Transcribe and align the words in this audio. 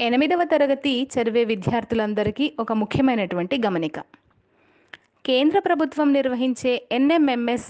ఎనిమిదవ 0.00 0.44
తరగతి 0.44 1.08
చదివే 1.14 1.44
విద్యార్థులందరికీ 1.44 2.52
ఒక 2.60 2.72
ముఖ్యమైనటువంటి 2.72 3.58
గమనిక. 3.66 4.00
కేంద్ర 5.26 5.58
ప్రభుత్వం 5.58 6.12
నిర్వహించే 6.12 6.88
NMMS 6.92 7.68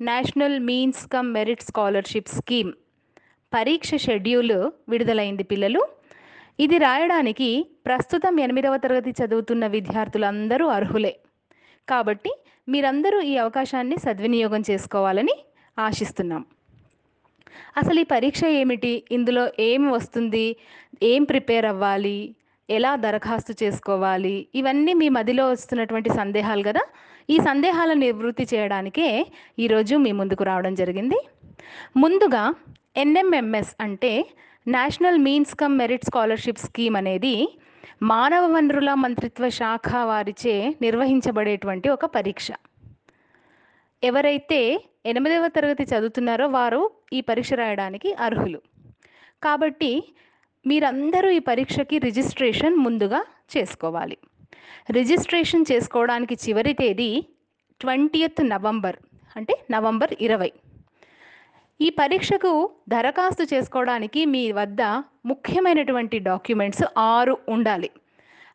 national 0.00 0.60
means 0.60 1.06
cum 1.06 1.32
merit 1.32 1.62
scholarship 1.62 2.28
scheme 2.28 2.72
పరీక్ష 3.54 3.94
షెడ్యూల్ 3.94 4.70
విడుదలైంది 4.88 5.42
పిల్లలు. 5.42 5.88
ఇది 6.60 6.78
రాయడానికి 6.78 7.66
ప్రస్తుతం 7.86 8.40
ఎనిమిదవ 8.40 8.76
తరగతి 8.76 9.10
చదువుతున్న 9.10 9.66
విద్యార్థులందరూ 9.66 10.66
అర్హులే. 10.66 11.16
కాబట్టి 11.88 12.30
మీరందరూ 12.68 13.20
ఈ 13.20 13.36
అవకాశాన్ని 13.36 13.98
సద్వినియోగం 13.98 14.62
చేసుకోవాలని 14.70 15.36
ఆశిస్తున్నాం. 15.78 16.46
అసలు 17.76 18.00
ఈ 18.00 18.02
పరీక్ష 18.02 18.44
ఏమిటి? 18.44 19.02
ఇందులో 19.10 19.48
ఏం 19.60 19.90
వస్తుంది? 19.90 20.56
ఏం 21.02 21.24
ప్రిపేర్ 21.24 21.66
అవ్వాలి? 21.66 22.34
ఎలా 22.70 22.96
దరఖాస్తు 22.96 23.64
చేసుకోవాలి? 23.64 24.46
ఇవన్నీ 24.54 24.92
మీ 24.92 25.08
మదిలో 25.08 25.48
వస్తున్నటువంటి 25.48 26.08
సందేహాలు 26.08 26.62
కదా? 26.62 26.80
ఈ 27.30 27.38
సందేహాలను 27.38 28.00
నివృత్తి 28.00 28.48
చేయడానికే 28.54 29.26
ఈరోజు 29.58 29.96
మీ 29.96 30.12
ముందుకు 30.12 30.44
రావడం 30.44 30.74
జరిగింది. 30.74 31.28
ముందుగా 31.96 32.54
ఎన్ఎంఎంఎస్ 32.96 33.74
అంటే 33.80 34.26
national 34.68 35.18
means 35.18 35.54
cum 35.54 35.78
merit 35.78 36.04
scholarship 36.04 36.58
scheme 36.58 36.96
అనేది 36.96 37.58
మానవ 38.02 38.52
వనరుల 38.52 38.94
మంత్రిత్వ 38.94 39.48
శాఖ 39.48 39.96
వారిచే 39.96 40.74
నిర్వహించబడేటువంటి 40.82 41.88
ఒక 41.88 42.06
పరీక్ష. 42.06 42.48
ఎవరైతే 44.02 44.80
ఎనిమిదవ 45.06 45.48
తరగతి 45.48 45.82
చదువుతున్నారో 45.82 46.46
వారు 46.48 46.90
ఈ 47.12 47.20
పరీక్ష 47.20 47.52
రాయడానికి 47.52 48.12
అర్హులు. 48.12 48.60
కాబట్టి 49.42 49.90
మీరందరూ 50.66 51.28
ఈ 51.30 51.38
పరీక్షకి 51.38 51.98
రిజిస్ట్రేషన్ 51.98 52.76
ముందుగా 52.76 53.20
చేసుకోవాలి. 53.56 54.18
రిజిస్ట్రేషన్ 54.90 55.64
చేసుకోవడానికి 55.72 56.34
చివరి 56.34 56.72
తేదీ 56.72 57.26
ట్వంటీయత్ 57.80 58.40
నవంబర్ 58.44 58.96
అంటే 59.36 59.54
నవంబర్ 59.70 60.14
ఇరవై. 60.20 60.52
ఈ 61.80 61.90
పరీక్షకు 61.90 62.70
దరఖాస్తు 62.88 63.44
చేసుకోవడానికి 63.54 64.24
మీ 64.24 64.52
వద్ద 64.52 64.82
ముఖ్యమైనటువంటి 65.26 66.18
డాక్యుమెంట్స్ 66.18 66.84
ఆరు 66.98 67.38
ఉండాలి. 67.48 67.90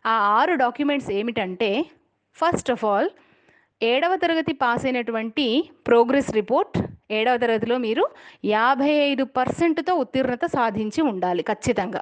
ఆ 0.06 0.16
ఆరు 0.40 0.56
డాక్యుమెంట్స్ 0.56 1.12
ఏమిటంటే 1.12 1.86
ఫస్ట్ 2.38 2.72
ఆఫ్ 2.72 2.86
ఆల్ 2.86 3.10
ఏడవ 3.92 4.16
తరగతి 4.16 4.54
పాస్ 4.54 4.86
అయినటువంటి 4.86 5.46
ప్రోగ్రెస్ 5.88 6.30
రిపోర్ట్ 6.34 6.78
ఏడవ 7.12 7.38
తరగతిలో 7.38 7.78
మీరు 7.78 8.04
యాభై 8.46 8.92
ఐదు 9.08 9.24
పర్సెంట్తో 9.38 9.94
ఉత్తీర్ణత 9.94 10.46
సాధించి 10.46 11.02
ఉండాలి 11.02 11.44
ఖచ్చితంగా. 11.44 12.02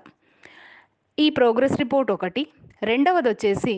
ఈ 1.19 1.29
ప్రోగ్రెస్ 1.29 1.77
రిపోర్ట్ 1.77 2.11
ఒకటి. 2.11 2.43
రెండవది 2.83 3.29
వచ్చేసి 3.29 3.75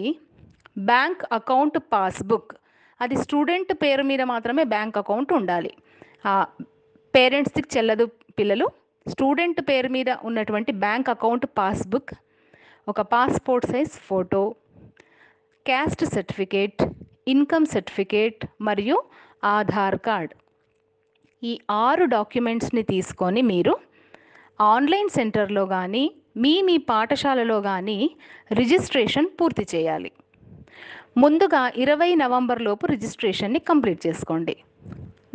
బ్యాంక్ 0.77 1.23
అకౌంట్ 1.31 1.79
పాస్బుక్. 1.93 2.51
అది 3.01 3.15
స్టూడెంట్ 3.15 3.73
పేరు 3.73 4.03
మీద 4.03 4.21
మాత్రమే 4.21 4.63
బ్యాంక్ 4.63 4.97
అకౌంట్ 4.97 5.33
ఉండాలి. 5.33 5.73
ఆ 6.25 6.45
పేరెంట్స్కి 7.15 7.77
చెల్లదు 7.77 8.05
పిల్లలు 8.39 8.67
స్టూడెంట్ 9.05 9.61
పేరు 9.69 9.89
మీద 9.89 10.09
ఉన్నటువంటి 10.23 10.71
బ్యాంక్ 10.85 11.09
అకౌంట్ 11.09 11.45
పాస్బుక్ 11.57 12.13
ఒక 12.87 13.01
passport 13.01 13.67
size 13.71 13.93
photo 14.09 14.55
caste 15.65 16.05
certificate 16.15 16.81
income 17.27 17.65
certificate 17.65 18.45
మరియు 18.61 19.03
ఆధార్ 19.43 19.95
కార్డ్. 19.95 20.33
ఈ 21.43 21.59
ఆరు 21.71 22.05
డాక్యుమెంట్స్ని 22.05 22.83
తీసుకొని 22.83 23.41
మీరు 23.41 23.73
ఆన్లైన్ 24.61 25.09
సెంటర్లో 25.09 25.65
కానీ 25.65 26.03
మీ 26.37 26.61
మీ 26.61 26.77
పాఠశాలలో 26.77 27.61
కానీ 27.61 27.97
రిజిస్ట్రేషన్ 28.53 29.27
పూర్తి 29.41 29.65
చేయాలి. 29.75 30.11
ముందుగా 31.17 31.71
ఇరవై 31.77 32.15
నవంబర్ 32.15 32.61
లోపు 32.61 32.85
రిజిస్ట్రేషన్ని 32.85 33.59
కంప్లీట్ 33.59 34.07
చేసుకోండి. 34.07 34.55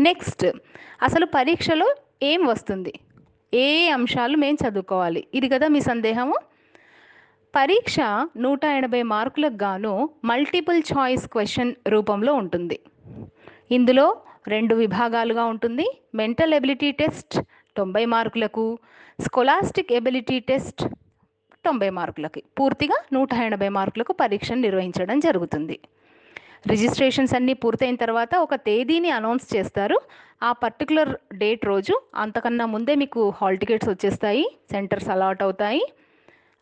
నెక్స్ట్ 0.01 0.47
అసలు 1.03 1.27
పరీక్షలో 1.27 1.89
ఏం 2.23 2.47
వస్తుంది? 2.47 2.93
ఏ 3.55 3.89
అంశాలు 3.89 4.37
మేము 4.37 4.59
చదువుకోవాలి? 4.63 5.27
ఇది 5.35 5.49
కదా 5.49 5.69
మీ 5.69 5.81
సందేహము? 5.81 6.37
పరీక్ష 7.57 7.97
నూట 8.37 8.65
ఎనభై 8.65 9.03
మార్కులకు 9.03 9.59
గాను 9.63 10.11
మల్టిపుల్ 10.25 10.83
చాయిస్ 10.93 11.29
క్వశ్చన్ 11.29 11.75
రూపంలో 11.89 12.35
ఉంటుంది. 12.35 12.79
ఇందులో 13.71 14.17
రెండు 14.49 14.75
విభాగాలుగా 14.75 15.45
ఉంటుంది. 15.45 15.87
మెంటల్ 16.15 16.55
ఎబిలిటీ 16.55 16.91
టెస్ట్ 16.93 17.41
తొంభై 17.77 18.05
మార్కులకు 18.05 18.79
స్కొలాస్టిక్ 19.21 19.93
ఎబిలిటీ 19.93 20.39
టెస్ట్ 20.39 20.89
తొంభై 21.65 21.91
మార్కులకి. 21.91 22.43
పూర్తిగా 22.61 22.97
నూట 23.13 23.35
ఎనభై 23.35 23.69
మార్కులకు 23.69 24.13
పరీక్షను 24.13 24.61
నిర్వహించడం 24.61 25.19
జరుగుతుంది. 25.21 25.79
రిజిస్ట్రేషన్స్ 26.67 27.35
అన్నీ 27.35 27.53
పూర్తయిన 27.53 27.97
తర్వాత 27.97 28.37
ఒక 28.37 28.55
తేదీని 28.55 29.11
అనౌన్స్ 29.11 29.57
చేస్తారు. 29.57 30.01
ఆ 30.43 30.53
పర్టికులర్ 30.53 31.17
డేట్ 31.35 31.67
రోజు 31.67 32.03
అంతకన్నా 32.15 32.67
ముందే 32.67 32.95
మీకు 32.95 33.33
హాల్ 33.37 33.59
టికెట్స్ 33.59 33.89
వచ్చేస్తాయి. 33.89 34.57
సెంటర్స్ 34.73 35.09
అలాట్ 35.09 35.43
అవుతాయి. 35.43 35.83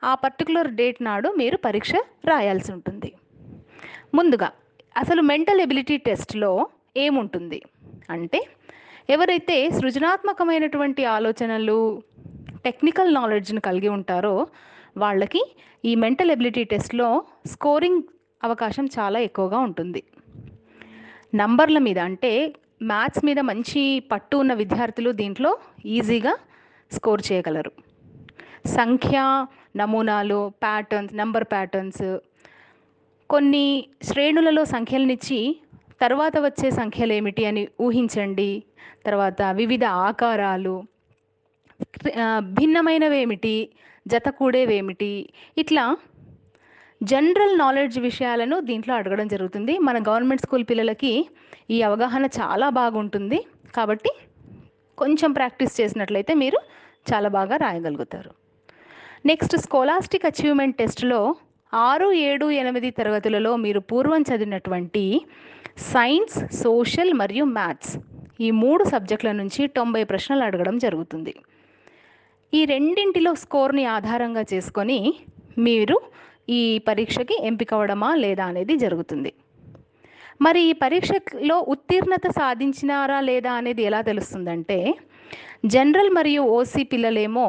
ఆ 0.05 0.15
పర్టికులర్ 0.15 0.71
డేట్ 0.71 1.03
నాడు 1.03 1.29
మీరు 1.29 1.57
పరీక్ష 1.57 1.93
రాయాల్సి 2.25 2.73
ఉంటుంది. 2.73 3.13
ముందుగా 4.15 4.53
అసలు 4.97 5.23
మెంటల్ 5.23 5.61
ఎబిలిటీ 5.61 5.97
టెస్ట్లో 5.97 6.67
ఏముంటుంది? 6.97 7.63
అంటే 8.11 8.47
ఎవరైతే 9.11 9.71
సృజనాత్మకమైనటువంటి 9.71 11.05
ఆలోచనలు 11.05 12.03
టెక్నికల్ 12.65 13.15
నాలెడ్జ్ని 13.15 13.61
కలిగి 13.61 13.89
ఉంటారో 13.89 14.47
వాళ్ళకి 14.97 15.57
ఈ 15.85 15.95
మెంటల్ 15.95 16.31
ఎబిలిటీ 16.31 16.65
టెస్ట్లో 16.65 17.25
స్కోరింగ్ 17.47 18.03
అవకాశం 18.45 18.87
చాలా 18.87 19.19
ఎక్కువగా 19.19 19.59
ఉంటుంది. 19.59 20.03
నంబర్ల 21.35 21.79
మీద 21.79 21.99
అంటే 21.99 22.55
మ్యాథ్స్ 22.83 23.25
మీద 23.25 23.41
మంచి 23.41 24.01
పట్టు 24.13 24.37
ఉన్న 24.37 24.55
విద్యార్థులు 24.55 25.11
దీంట్లో 25.11 25.59
ఈజీగా 25.87 26.37
స్కోర్ 26.93 27.23
చేయగలరు. 27.33 27.73
సంఖ్య 28.67 29.47
నమూనాలు 29.81 30.41
ప్యాటర్న్స్ 30.65 31.15
నంబర్ 31.21 31.47
ప్యాటర్న్స్ 31.53 32.07
కొన్ని 33.31 33.67
శ్రేణులలో 34.09 34.63
సంఖ్యలనిచ్చి 34.75 35.41
తర్వాత 36.03 36.37
వచ్చే 36.47 36.69
సంఖ్యలు 36.79 37.13
ఏమిటి 37.19 37.43
అని 37.51 37.63
ఊహించండి. 37.87 38.51
తర్వాత 39.07 39.43
వివిధ 39.61 39.85
ఆకారాలు 40.09 40.75
భిన్నమైనవేమిటి 42.59 43.57
జత 44.07 44.29
కూడేవేమిటి 44.39 45.13
ఇట్లా 45.63 45.85
జనరల్ 47.13 47.55
నాలెడ్జ్ 47.63 47.97
విషయాలను 48.09 48.57
దీంట్లో 48.69 48.93
అడగడం 48.99 49.27
జరుగుతుంది. 49.33 49.75
మన 49.87 49.97
గవర్నమెంట్ 50.09 50.45
స్కూల్ 50.45 50.65
పిల్లలకి 50.71 51.13
ఈ 51.75 51.79
అవగాహన 51.89 52.25
చాలా 52.39 52.69
బాగుంటుంది. 52.81 53.39
కాబట్టి 53.77 54.13
కొంచెం 54.99 55.31
ప్రాక్టీస్ 55.39 55.75
చేసినట్లయితే 55.81 56.35
మీరు 56.43 56.59
చాలా 57.11 57.29
బాగా 57.39 57.57
రాయగలుగుతారు. 57.65 58.31
నెక్స్ట్ 59.29 59.55
స్కోలాస్టిక్ 59.57 60.27
అచీవ్మెంట్ 60.29 60.77
టెస్ట్లో 60.79 61.21
ఆరు 61.73 62.09
ఏడు 62.13 62.47
ఎనిమిది 62.61 62.89
తరగతులలో 62.91 63.53
మీరు 63.57 63.81
పూర్వం 63.91 64.23
చదివినటువంటి 64.23 65.05
సైన్స్ 65.93 66.37
సోషల్ 66.63 67.13
మరియు 67.15 67.45
మ్యాథ్స్ 67.45 67.95
ఈ 68.41 68.51
మూడు 68.63 68.85
సబ్జెక్టుల 68.85 69.31
నుంచి 69.33 69.63
తొంభై 69.67 70.03
ప్రశ్నలు 70.05 70.43
అడగడం 70.43 70.77
జరుగుతుంది. 70.79 71.35
ఈ 72.53 72.65
రెండింటిలో 72.65 73.33
స్కోర్ని 73.35 73.85
ఆధారంగా 73.97 74.45
చేసుకొని 74.53 74.99
మీరు 75.59 75.97
ఈ 76.49 76.63
పరీక్షకి 76.89 77.39
ఎంపిక 77.47 77.75
అవడమా 77.75 78.11
లేదా 78.25 78.45
అనేది 78.45 78.77
జరుగుతుంది. 78.85 79.33
మరి 80.43 80.63
ఈ 80.71 80.73
పరీక్షలో 80.85 81.57
ఉత్తీర్ణత 81.75 82.27
సాధించినారా 82.41 83.21
లేదా 83.31 83.53
అనేది 83.53 83.83
ఎలా 83.83 84.01
తెలుస్తుందంటే 84.01 84.79
జనరల్ 85.75 86.11
మరియు 86.11 86.43
ఓసీ 86.59 86.85
పిల్లలేమో 86.85 87.47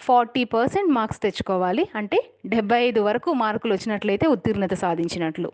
ఫార్టీ 0.00 0.44
పర్సెంట్ 0.44 0.90
మార్క్స్ 0.92 1.22
తెచ్చుకోవాలి. 1.22 1.88
అంటే 1.94 2.18
డెబ్బై 2.46 2.82
ఐదు 2.82 3.00
వరకు 3.00 3.32
మార్కులు 3.32 3.72
వచ్చినట్లయితే 3.74 4.26
ఉత్తీర్ణత 4.26 4.74
సాధించినట్లు. 4.74 5.52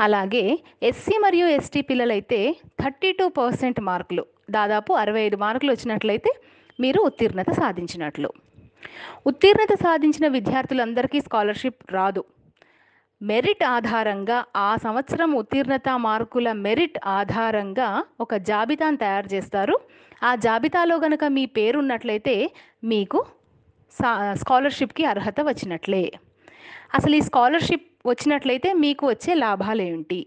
అలాగే 0.00 0.58
ఎస్సీ 0.82 1.18
మరియు 1.18 1.46
ఎస్టీ 1.46 1.80
పిల్లలైతే 1.80 2.56
థర్టీ 2.82 3.12
టూ 3.12 3.28
పర్సెంట్ 3.28 3.80
మార్కులు 3.80 4.26
దాదాపు 4.50 4.92
అరవై 4.92 5.20
ఐదు 5.20 5.36
మార్కులు 5.36 5.72
వచ్చినట్లయితే 5.72 6.30
మీరు 6.80 7.00
ఉత్తీర్ణత 7.00 7.50
సాధించినట్లు. 7.50 8.32
ఉత్తీర్ణత 9.26 9.74
సాధించిన 9.82 10.28
విద్యార్థులందరికీ 10.28 11.20
స్కాలర్షిప్ 11.20 11.92
రాదు. 11.92 12.24
మెరిట్ 13.22 13.64
ఆధారంగా 13.64 14.44
ఆ 14.56 14.76
సంవత్సరం 14.76 15.32
ఉత్తీర్ణత 15.32 15.88
మార్కుల 15.96 16.52
మెరిట్ 16.52 16.98
ఆధారంగా 17.06 18.04
ఒక 18.20 18.34
జాబితాను 18.34 18.96
తయారు 18.96 19.34
చేస్తారు. 19.34 19.80
ఆ 20.22 20.34
జాబితాలో 20.34 20.96
గనక 20.96 21.24
మీ 21.24 21.46
పేరు 21.46 21.78
ఉన్నట్లయితే 21.78 22.50
మీకు 22.84 23.26
స్కాలర్షిప్కి 24.40 25.04
అర్హత 25.04 25.40
వచ్చినట్లే. 25.40 26.12
అసలు 26.94 27.16
ఈ 27.16 27.20
స్కాలర్షిప్ 27.20 27.86
వచ్చినట్లయితే 28.06 28.72
మీకు 28.72 29.06
వచ్చే 29.06 29.34
లాభాలు 29.34 29.82
ఏమిటి 29.82 30.26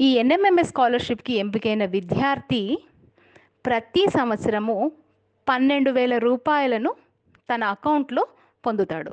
ఈ 0.00 0.14
ఎన్ఎంఎంఎస్ 0.14 0.68
స్కాలర్షిప్కి 0.68 1.32
ఎంపికైన 1.34 1.84
విద్యార్థి 1.84 2.78
ప్రతి 3.66 4.06
సంవత్సరము 4.18 4.92
పన్నెండు 5.48 5.90
వేల 5.90 6.18
రూపాయలను 6.18 6.94
తన 7.54 7.64
అకౌంట్లో 7.64 8.26
పొందుతాడు. 8.66 9.12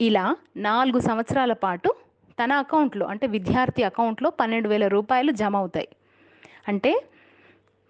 ఇలా 0.00 0.36
నాలుగు 0.56 1.00
సంవత్సరాల 1.00 1.52
పాటు 1.52 1.94
తన 2.44 2.52
అకౌంట్లో 2.52 3.06
అంటే 3.06 3.26
విద్యార్థి 3.26 3.82
అకౌంట్లో 3.82 4.30
పన్నెండు 4.30 4.68
వేల 4.68 4.86
రూపాయలు 4.86 5.32
జమ 5.32 5.56
అవుతాయి. 5.56 5.88
అంటే 6.68 6.92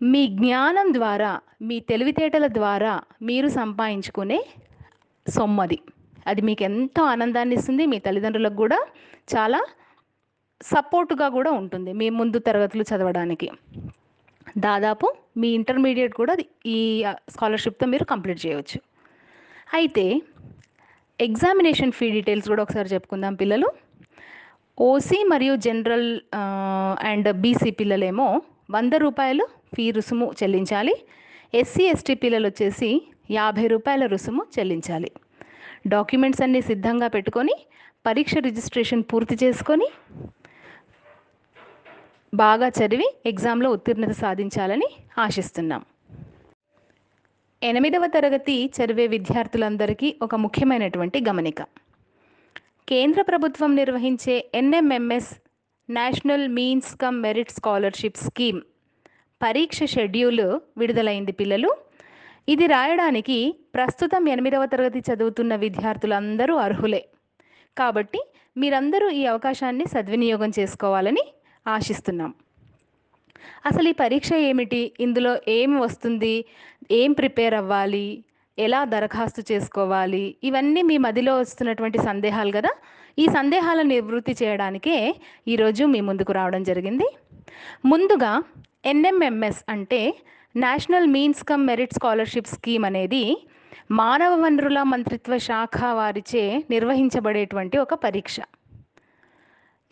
మీ 0.03 0.27
జ్ఞానం 0.27 0.95
ద్వారా 0.95 1.41
మీ 1.63 1.81
తెలివితేటల 1.81 2.47
ద్వారా 2.47 3.01
మీరు 3.23 3.49
సంపాదించుకునే 3.49 4.47
సొమ్మది. 5.37 5.79
అది 6.31 6.43
మీకు 6.49 6.63
ఎంతో 6.69 7.03
ఆనందాన్ని 7.13 7.55
ఇస్తుంది 7.59 7.85
మీ 7.93 7.99
తల్లిదండ్రులకు 8.07 8.57
కూడా 8.63 8.79
చాలా 9.35 9.61
సపోర్టుగా 10.61 11.27
కూడా 11.37 11.51
ఉంటుంది 11.61 11.91
మీ 12.01 12.07
ముందు 12.19 12.39
తరగతులు 12.47 12.85
చదవడానికి. 12.91 13.49
దాదాపు 14.67 15.07
మీ 15.41 15.49
ఇంటర్మీడియట్ 15.59 16.15
కూడా 16.21 16.35
ఈ 16.77 16.79
స్కాలర్షిప్తో 17.35 17.87
మీరు 17.93 18.05
కంప్లీట్ 18.13 18.41
చేయవచ్చు 18.47 18.79
అయితే 19.79 20.05
ఎగ్జామినేషన్ 21.21 21.93
ఫీ 21.99 22.07
డీటెయిల్స్ 22.17 22.49
కూడా 22.49 22.63
ఒకసారి 22.63 22.89
చెప్పుకుందాం 22.95 23.35
పిల్లలు. 23.35 23.69
ఓసీ 24.81 25.19
మరియు 25.33 25.55
జనరల్ 25.67 26.11
అండ్ 27.11 27.29
బీసీ 27.43 27.71
పిల్లలేమో 27.81 28.27
వంద 28.71 28.95
రూపాయలు 29.05 29.45
ఫీ 29.77 29.85
రుసుము 29.91 30.27
చెల్లించాలి. 30.41 30.95
ఎస్సీ 31.61 31.85
ఎస్టీ 31.85 32.15
పిల్లలు 32.15 32.47
వచ్చేసి 32.47 32.91
యాభై 33.31 33.67
రూపాయల 33.67 34.07
రుసుము 34.07 34.47
చెల్లించాలి. 34.59 35.11
డాక్యుమెంట్స్ 35.87 36.43
అన్నీ 36.43 36.61
సిద్ధంగా 36.61 37.09
పెట్టుకొని 37.09 37.55
పరీక్ష 38.07 38.35
రిజిస్ట్రేషన్ 38.39 39.03
పూర్తి 39.03 39.35
చేసుకొని 39.45 39.89
బాగా 42.35 42.69
చదివి 42.69 43.09
ఎగ్జామ్లో 43.27 43.71
ఉత్తీర్ణత 43.71 44.11
సాధించాలని 44.11 44.89
ఆశిస్తున్నాం. 45.19 45.83
ఎనిమిదవ 47.63 48.07
తరగతి 48.07 48.71
చదివే 48.77 49.07
విద్యార్థులందరికీ 49.07 50.17
ఒక 50.23 50.35
ముఖ్యమైనటువంటి 50.35 51.21
గమనిక. 51.29 51.63
కేంద్ర 52.89 53.23
ప్రభుత్వం 53.23 53.77
నిర్వహించే 53.77 54.51
NMMS 54.55 55.33
national 55.91 56.49
means 56.49 56.95
cum 56.97 57.23
merit 57.23 57.51
scholarship 57.51 58.25
scheme 58.27 58.61
పరీక్ష 59.43 59.79
షెడ్యూల్ 59.85 60.47
విడుదలైంది 60.79 61.33
పిల్లలు 61.33 61.71
ఇది 62.49 62.67
రాయడానికి 62.67 63.55
ప్రస్తుతం 63.75 64.29
ఎనిమిదవ 64.29 64.65
తరగతి 64.65 65.13
చదువుతున్న 65.13 65.55
విద్యార్థులందరూ 65.55 66.55
అర్హులే. 66.57 67.09
కాబట్టి 67.79 68.21
మీరందరూ 68.57 69.11
ఈ 69.11 69.27
అవకాశాన్ని 69.27 69.87
సద్వినియోగం 69.87 70.53
చేసుకోవాలని 70.59 71.25
ఆశిస్తున్నాం. 71.67 72.35
అసలు 73.67 73.89
ఈ 73.89 73.93
పరీక్ష 73.93 74.33
ఏమిటి? 74.33 74.93
ఇందులో 75.01 75.39
ఏం 75.49 75.81
వస్తుంది? 75.81 76.45
ఏం 76.91 77.13
ప్రిపేర్ 77.13 77.55
అవ్వాలి? 77.55 78.25
ఎలా 78.59 78.85
దరఖాస్తు 78.85 79.43
చేసుకోవాలి? 79.53 80.37
ఇవన్నీ 80.45 80.83
మీ 80.83 80.99
మదిలో 80.99 81.39
వస్తున్నటువంటి 81.39 81.99
సందేహాలు 81.99 82.53
కదా? 82.53 82.73
ఈ 83.19 83.27
సందేహాలను 83.27 83.89
నివృత్తి 83.89 84.37
చేయడానికే 84.43 85.15
ఈరోజు 85.49 85.85
మీ 85.85 86.01
ముందుకు 86.01 86.33
రావడం 86.33 86.63
జరిగింది. 86.63 87.09
ముందుగా 87.85 88.43
ఎన్ఎంఎంఎస్ 88.85 89.63
అంటే 89.69 90.15
national 90.65 91.07
means 91.07 91.43
cum 91.45 91.65
merit 91.67 91.95
scholarship 91.95 92.51
scheme 92.53 92.85
అనేది 92.85 93.25
మానవ 93.91 94.33
వనరుల 94.43 94.79
మంత్రిత్వ 94.83 95.35
శాఖ 95.39 95.79
వారిచే 95.99 96.43
నిర్వహించబడేటువంటి 96.71 97.77
ఒక 97.79 97.95
పరీక్ష. 97.95 98.37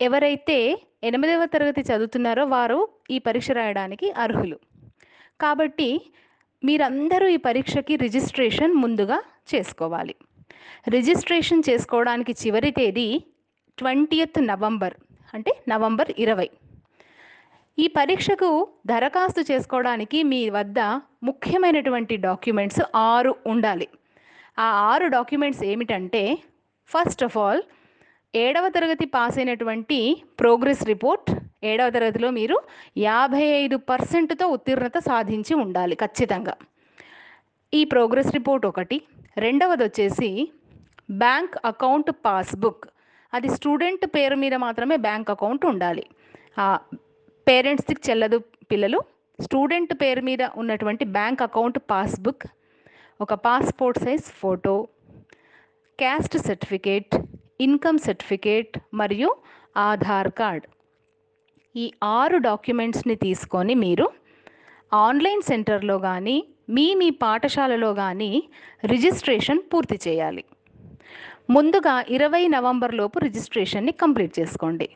ఎవరైతే 0.01 0.57
ఎనిమిదవ 1.03 1.45
తరగతి 1.45 1.81
చదువుతున్నారో 1.81 2.45
వారు 2.45 2.79
ఈ 3.11 3.19
పరీక్ష 3.19 3.51
రాయడానికి 3.51 4.11
అర్హులు. 4.11 4.57
కాబట్టి 5.41 5.89
మీరందరూ 6.63 7.27
ఈ 7.27 7.37
పరీక్షకి 7.47 7.95
రిజిస్ట్రేషన్ 7.95 8.73
ముందుగా 8.83 9.19
చేసుకోవాలి. 9.53 10.15
రిజిస్ట్రేషన్ 10.89 11.63
చేసుకోవడానికి 11.69 12.35
చివరి 12.45 12.71
తేదీ 12.71 13.07
ట్వంటీయత్ 13.77 14.39
నవంబర్ 14.47 14.97
అంటే 15.33 15.53
నవంబర్ 15.67 16.11
ఇరవై. 16.19 16.49
ఈ 17.79 17.87
పరీక్షకు 17.87 18.67
దరఖాస్తు 18.87 19.41
చేసుకోవడానికి 19.51 20.19
మీ 20.23 20.39
వద్ద 20.49 20.79
ముఖ్యమైనటువంటి 21.23 22.15
డాక్యుమెంట్స్ 22.15 22.81
ఆరు 22.95 23.35
ఉండాలి. 23.47 23.87
ఆ 24.59 24.67
ఆరు 24.91 25.07
డాక్యుమెంట్స్ 25.07 25.63
ఏమిటంటే 25.63 26.21
ఫస్ట్ 26.91 27.23
ఆఫ్ 27.23 27.37
ఆల్ 27.37 27.61
ఏడవ 28.35 28.69
తరగతి 28.69 29.05
పాస్ 29.05 29.37
అయినటువంటి 29.37 29.99
ప్రోగ్రెస్ 30.39 30.83
రిపోర్ట్ 30.85 31.29
ఏడవ 31.63 31.89
తరగతిలో 31.89 32.29
మీరు 32.29 32.57
యాభై 32.97 33.43
ఐదు 33.61 33.77
పర్సెంట్తో 33.91 34.47
ఉత్తీర్ణత 34.47 34.97
సాధించి 35.09 35.53
ఉండాలి 35.53 35.95
ఖచ్చితంగా. 35.95 36.55
ఈ 37.73 37.83
ప్రోగ్రెస్ 37.83 38.33
రిపోర్ట్ 38.33 38.65
ఒకటి. 38.65 39.01
రెండవది 39.37 39.83
వచ్చేసి 39.83 40.29
బ్యాంక్ 41.11 41.55
అకౌంట్ 41.65 42.11
పాస్బుక్. 42.25 42.85
అది 43.33 43.49
స్టూడెంట్ 43.49 44.05
పేరు 44.15 44.35
మీద 44.35 44.55
మాత్రమే 44.65 44.95
బ్యాంక్ 45.07 45.31
అకౌంట్ 45.35 45.65
ఉండాలి. 45.65 46.05
పేరెంట్స్కి 47.47 48.01
చెల్లదు 48.07 48.37
పిల్లలు. 48.71 48.99
స్టూడెంట్ 49.39 49.93
పేరు 50.01 50.21
మీద 50.29 50.43
ఉన్నటువంటి 50.61 51.05
బ్యాంక్ 51.17 51.41
అకౌంట్ 51.47 51.79
పాస్బుక్ 51.91 52.45
ఒక 53.21 53.33
passport 53.47 53.99
size 54.05 54.27
photo 54.41 54.73
caste 55.99 56.37
certificate 56.47 57.13
income 57.65 57.99
certificate 58.07 58.75
మరియు 59.01 59.29
ఆధార్ 59.89 60.31
కార్డ్. 60.39 60.65
ఈ 61.75 61.85
ఆరు 62.19 62.37
డాక్యుమెంట్స్ని 62.49 63.15
తీసుకొని 63.25 63.73
మీరు 63.85 64.07
ఆన్లైన్ 65.05 65.41
సెంటర్లో 65.51 65.97
కానీ 66.09 66.37
మీ 66.75 66.85
మీ 67.01 67.09
పాఠశాలలో 67.23 67.89
కానీ 68.03 68.31
రిజిస్ట్రేషన్ 68.93 69.61
పూర్తి 69.73 69.97
చేయాలి. 70.07 70.43
ముందుగా 71.55 71.95
ఇరవై 72.15 72.43
నవంబర్ 72.55 72.93
లోపు 72.99 73.17
రిజిస్ట్రేషన్ని 73.27 73.93
కంప్లీట్ 74.03 74.33
చేసుకోండి. 74.39 74.87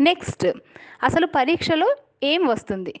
నెక్స్ట్ 0.00 0.46
అసలు 1.02 1.26
పరీక్షలో 1.26 1.96
ఏం 2.22 2.46
వస్తుంది? 2.46 2.94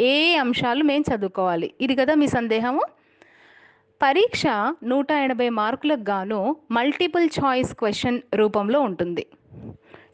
ఏ 0.00 0.36
అంశాలు 0.36 0.84
మేము 0.84 1.04
చదువుకోవాలి? 1.14 1.74
ఇది 1.80 1.96
కదా 1.96 2.14
మీ 2.14 2.26
సందేహము. 2.26 2.82
పరీక్ష 4.02 4.42
నూట 4.84 5.12
ఎనభై 5.12 5.48
మార్కులకు 5.48 6.00
గాను 6.00 6.56
మల్టిపుల్ 6.70 7.28
చాయిస్ 7.44 7.74
క్వశ్చన్ 7.74 8.20
రూపంలో 8.34 8.80
ఉంటుంది. 8.80 9.26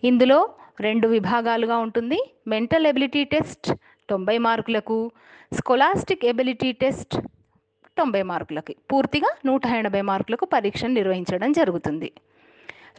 ఇందులో 0.04 0.50
రెండు 0.80 1.08
విభాగాలుగా 1.08 1.76
ఉంటుంది. 1.76 2.34
మెంటల్ 2.48 2.86
ఎబిలిటీ 2.86 3.24
టెస్ట్ 3.24 3.74
తొంభై 4.10 4.38
మార్కులకు 4.38 5.10
స్కొలాస్టిక్ 5.54 6.24
ఎబిలిటీ 6.24 6.72
టెస్ట్ 6.72 7.20
తొంభై 7.98 8.22
మార్కులకి. 8.22 8.76
పూర్తిగా 8.92 9.30
నూట 9.46 9.66
ఎనభై 9.66 10.00
మార్కులకు 10.00 10.44
పరీక్షను 10.44 10.94
నిర్వహించడం 10.94 11.52
జరుగుతుంది. 11.52 12.12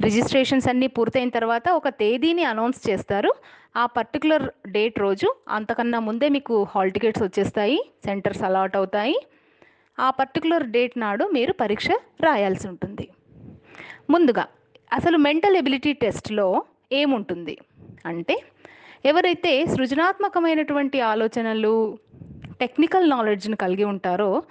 రిజిస్ట్రేషన్స్ 0.01 0.67
అన్నీ 0.67 0.87
పూర్తయిన 0.87 1.29
తర్వాత 1.29 1.69
ఒక 1.69 1.89
తేదీని 1.89 2.43
అనౌన్స్ 2.43 2.89
చేస్తారు. 2.89 3.31
ఆ 3.77 3.85
పర్టికులర్ 3.85 4.45
డేట్ 4.67 4.99
రోజు 4.99 5.35
అంతకన్నా 5.49 5.99
ముందే 5.99 6.29
మీకు 6.29 6.67
హాల్ 6.71 6.91
టికెట్స్ 6.91 7.23
వచ్చేస్తాయి 7.23 7.77
సెంటర్స్ 8.05 8.43
అలాట్ 8.43 8.75
అవుతాయి. 8.75 9.15
ఆ 9.99 10.09
పర్టికులర్ 10.09 10.63
డేట్ 10.63 10.97
నాడు 10.97 11.25
మీరు 11.33 11.53
పరీక్ష 11.53 11.87
రాయాల్సి 12.21 12.67
ఉంటుంది. 12.67 13.09
ముందుగా 14.09 14.47
అసలు 14.93 15.17
మెంటల్ 15.17 15.57
ఎబిలిటీ 15.57 15.93
టెస్ట్లో 15.93 16.63
ఏముంటుంది? 16.93 17.57
అంటే 18.05 18.43
ఎవరైతే 19.05 19.65
సృజనాత్మకమైనటువంటి 19.65 21.01
ఆలోచనలు 21.01 21.97
టెక్నికల్ 22.59 23.09
నాలెడ్జ్ని 23.09 23.55
కలిగి 23.55 23.83
ఉంటారో 23.83 24.43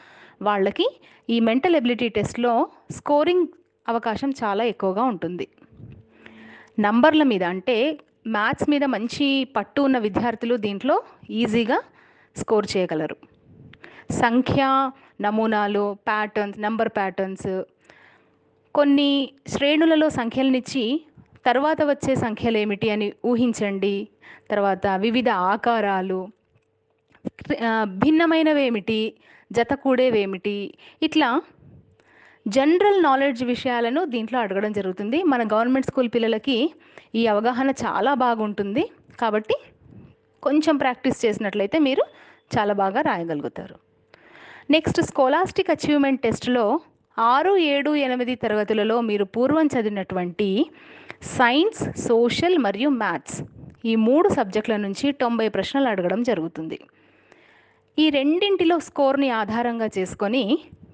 వాళ్ళకి 0.43 0.87
ఈ 1.31 1.41
మెంటల్ 1.41 1.77
ఎబిలిటీ 1.77 2.09
టెస్ట్లో 2.09 2.69
స్కోరింగ్ 2.91 3.47
అవకాశం 3.89 4.31
చాలా 4.43 4.65
ఎక్కువగా 4.65 5.05
ఉంటుంది. 5.13 5.47
నంబర్ల 6.81 7.23
మీద 7.33 7.45
అంటే 7.55 7.77
మ్యాథ్స్ 8.27 8.71
మీద 8.71 8.85
మంచి 8.95 9.27
పట్టు 9.57 9.81
ఉన్న 9.81 9.99
విద్యార్థులు 9.99 10.57
దీంట్లో 10.57 10.97
ఈజీగా 11.41 11.79
స్కోర్ 12.37 12.67
చేయగలరు. 12.77 13.17
సంఖ్య 14.23 14.63
నమూనాలు 15.21 15.85
ప్యాటర్న్స్ 16.09 16.61
నంబర్ 16.61 16.91
ప్యాటర్న్స్ 16.99 17.51
కొన్ని 18.75 19.11
శ్రేణులలో 19.49 20.09
సంఖ్యలనిచ్చి 20.19 20.85
తర్వాత 21.47 21.83
వచ్చే 21.83 22.13
సంఖ్యలు 22.15 22.59
ఏమిటి 22.59 22.89
అని 22.91 23.09
ఊహించండి. 23.25 23.97
తర్వాత 24.51 24.87
వివిధ 25.05 25.29
ఆకారాలు 25.55 26.21
భిన్నమైనవేమిటి 28.03 29.01
జత 29.51 29.73
కూడేవేమిటి 29.85 30.57
ఇట్లా 31.03 31.29
జనరల్ 32.47 33.03
నాలెడ్జ్ 33.03 33.45
విషయాలను 33.45 34.05
దీంట్లో 34.05 34.39
అడగడం 34.41 34.73
జరుగుతుంది. 34.73 35.23
మన 35.23 35.43
గవర్నమెంట్ 35.53 35.87
స్కూల్ 35.87 36.09
పిల్లలకి 36.15 36.57
ఈ 37.15 37.27
అవగాహన 37.27 37.71
చాలా 37.71 38.15
బాగుంటుంది. 38.15 38.85
కాబట్టి 39.21 39.57
కొంచెం 40.43 40.77
ప్రాక్టీస్ 40.77 41.25
చేసినట్లయితే 41.25 41.79
మీరు 41.79 42.05
చాలా 42.55 42.73
బాగా 42.73 43.01
రాయగలుగుతారు. 43.01 43.77
నెక్స్ట్ 44.71 45.01
స్కోలాస్టిక్ 45.01 45.71
అచీవ్మెంట్ 45.71 46.23
టెస్ట్లో 46.23 46.81
ఆరు 47.19 47.57
ఏడు 47.57 47.91
ఎనిమిది 48.07 48.35
తరగతులలో 48.35 49.01
మీరు 49.01 49.25
పూర్వం 49.25 49.67
చదివినటువంటి 49.67 50.71
సైన్స్ 51.37 51.83
సోషల్ 52.09 52.59
మరియు 52.59 52.89
మ్యాథ్స్ 53.03 53.39
ఈ 53.85 53.95
మూడు 54.07 54.29
సబ్జెక్టుల 54.29 54.77
నుంచి 54.77 55.13
తొంభై 55.13 55.49
ప్రశ్నలు 55.49 55.89
అడగడం 55.89 56.23
జరుగుతుంది. 56.23 56.79
ఈ 57.99 58.11
రెండింటిలో 58.11 58.79
స్కోర్ని 58.79 59.31
ఆధారంగా 59.31 59.89
చేసుకొని 59.99 60.45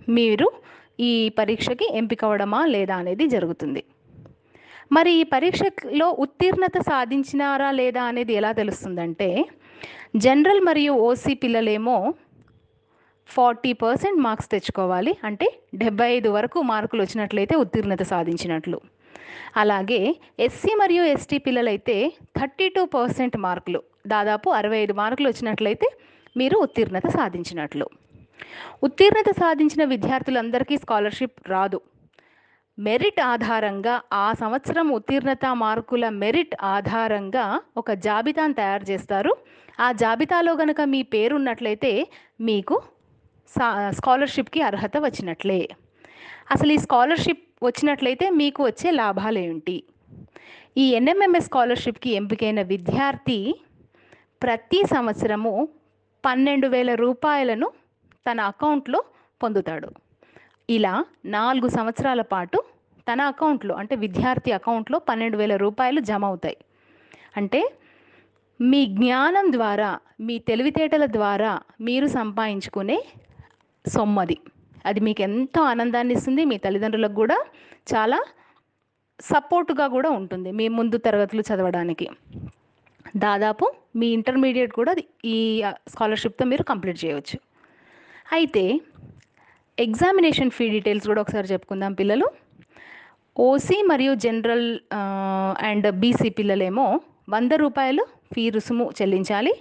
మీరు 0.08 0.48
ఈ 1.00 1.28
పరీక్షకి 1.38 1.86
ఎంపిక 1.98 2.24
అవడమా 2.24 2.60
లేదా 2.66 2.94
అనేది 2.96 3.26
జరుగుతుంది. 3.28 3.82
మరి 4.92 5.10
ఈ 5.20 5.22
పరీక్షలో 5.22 6.06
ఉత్తీర్ణత 6.24 6.78
సాధించినారా 6.90 7.70
లేదా 7.70 8.02
అనేది 8.02 8.32
ఎలా 8.32 8.52
తెలుస్తుందంటే 8.52 9.28
జనరల్ 10.16 10.60
మరియు 10.60 10.92
ఓసీ 10.92 11.34
పిల్లలేమో 11.34 11.96
ఫార్టీ 13.28 13.72
పర్సెంట్ 13.72 14.20
మార్క్స్ 14.26 14.50
తెచ్చుకోవాలి. 14.52 15.12
అంటే 15.24 15.46
డెబ్బై 15.74 16.08
ఐదు 16.16 16.28
వరకు 16.28 16.58
మార్కులు 16.72 17.02
వచ్చినట్లయితే 17.02 17.54
ఉత్తీర్ణత 17.54 18.02
సాధించినట్లు. 18.02 18.80
అలాగే 19.56 20.00
ఎస్సీ 20.46 20.72
మరియు 20.74 21.02
ఎస్టీ 21.02 21.38
పిల్లలైతే 21.38 21.96
థర్టీ 22.38 22.68
టూ 22.68 22.84
పర్సెంట్ 22.84 23.36
మార్కులు 23.46 23.82
దాదాపు 24.06 24.50
అరవై 24.50 24.78
ఐదు 24.78 24.92
మార్కులు 24.92 25.28
వచ్చినట్లయితే 25.28 25.88
మీరు 26.36 26.56
ఉత్తీర్ణత 26.66 27.06
సాధించినట్లు. 27.18 27.86
ఉత్తీర్ణత 28.82 29.30
సాధించిన 29.30 29.84
విద్యార్థులందరికీ 29.84 30.76
స్కాలర్షిప్ 30.76 31.48
రాదు. 31.48 31.80
మెరిట్ 32.78 33.20
ఆధారంగా 33.20 34.00
ఆ 34.12 34.32
సంవత్సరం 34.32 34.88
ఉత్తీర్ణత 34.88 35.46
మార్కుల 35.52 36.08
మెరిట్ 36.08 36.56
ఆధారంగా 36.62 37.60
ఒక 37.76 37.92
జాబితాను 37.92 38.54
తయారు 38.54 38.90
చేస్తారు. 38.90 39.36
ఆ 39.80 39.92
జాబితాలో 39.92 40.52
గనక 40.52 40.80
మీ 40.80 41.02
పేరు 41.02 41.34
ఉన్నట్లయితే 41.34 42.08
మీకు 42.40 42.82
సా 43.48 43.90
స్కాలర్షిప్కి 43.90 44.62
అర్హత 44.62 44.96
వచ్చినట్లే. 44.98 45.68
అసలు 46.50 46.72
ఈ 46.72 46.78
స్కాలర్షిప్ 46.78 47.64
వచ్చినట్లయితే 47.64 48.30
మీకు 48.30 48.64
వచ్చే 48.64 48.90
లాభాలు 48.90 49.70
ఈ 50.76 50.90
ఎన్ఎంఎంఎస్ 50.92 51.44
స్కాలర్షిప్కి 51.44 52.10
ఎంపికైన 52.10 52.62
విద్యార్థి 52.62 53.54
ప్రతి 54.42 54.82
సంవత్సరము 54.86 55.68
పన్నెండు 56.26 56.68
వేల 56.68 56.94
రూపాయలను 56.94 57.72
తన 58.26 58.40
అకౌంట్లో 58.40 59.04
పొందుతాడు. 59.42 59.88
ఇలా 60.70 61.04
నాలుగు 61.24 61.68
సంవత్సరాల 61.68 62.20
పాటు 62.20 62.64
తన 63.12 63.20
అకౌంట్లో 63.20 63.74
అంటే 63.74 63.96
విద్యార్థి 63.96 64.52
అకౌంట్లో 64.52 64.98
పన్నెండు 64.98 65.36
వేల 65.36 65.56
రూపాయలు 65.56 66.00
జమ 66.00 66.24
అవుతాయి. 66.24 66.56
అంటే 67.36 67.72
మీ 68.60 68.86
జ్ఞానం 68.86 69.52
ద్వారా 69.52 69.98
మీ 70.20 70.38
తెలివితేటల 70.38 71.06
ద్వారా 71.06 71.60
మీరు 71.80 72.06
సంపాదించుకునే 72.06 73.04
సొమ్మది. 73.86 74.38
అది 74.86 75.00
మీకు 75.00 75.22
ఎంతో 75.22 75.62
ఆనందాన్ని 75.62 76.14
ఇస్తుంది 76.14 76.44
మీ 76.44 76.58
తల్లిదండ్రులకు 76.58 77.12
కూడా 77.12 77.44
చాలా 77.94 78.24
సపోర్టుగా 79.20 79.86
కూడా 79.86 80.10
ఉంటుంది 80.10 80.52
మీ 80.52 80.68
ముందు 80.68 80.96
తరగతులు 80.96 81.40
చదవడానికి. 81.40 82.08
దాదాపు 83.16 83.72
మీ 83.96 84.06
ఇంటర్మీడియట్ 84.06 84.72
కూడా 84.72 84.94
ఈ 85.24 85.62
స్కాలర్షిప్తో 85.88 86.44
మీరు 86.44 86.62
కంప్లీట్ 86.62 87.04
చేయవచ్చు. 87.04 87.47
అయితే 88.36 88.62
ఎగ్జామినేషన్ 89.78 90.50
ఫీ 90.56 90.66
డీటెయిల్స్ 90.74 91.06
కూడా 91.10 91.20
ఒకసారి 91.24 91.46
చెప్పుకుందాం 91.52 91.92
పిల్లలు. 92.00 92.26
ఓసీ 93.48 93.76
మరియు 93.90 94.12
జనరల్ 94.24 94.68
అండ్ 95.68 95.88
బీసీ 96.02 96.30
పిల్లలేమో 96.38 96.86
వంద 97.34 97.52
రూపాయలు 97.62 98.04
ఫీ 98.34 98.44
రుసుము 98.56 98.86
చెల్లించాలి. 98.98 99.52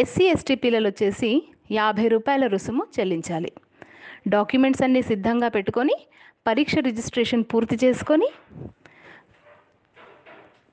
ఎస్సీ 0.00 0.24
ఎస్టీ 0.34 0.54
పిల్లలు 0.64 0.86
వచ్చేసి 0.90 1.30
యాభై 1.78 2.06
రూపాయల 2.14 2.44
రుసుము 2.54 2.82
చెల్లించాలి. 2.96 3.50
డాక్యుమెంట్స్ 4.34 4.82
అన్నీ 4.86 5.02
సిద్ధంగా 5.10 5.48
పెట్టుకొని 5.56 5.96
పరీక్ష 6.48 6.74
రిజిస్ట్రేషన్ 6.88 7.44
పూర్తి 7.52 7.76
చేసుకొని 7.84 8.28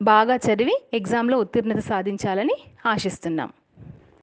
బాగా 0.01 0.36
చదివి 0.46 0.75
ఎగ్జామ్లో 1.00 1.38
ఉత్తీర్ణత 1.44 1.82
సాధించాలని 1.91 2.58
ఆశిస్తున్నాం. 2.94 3.50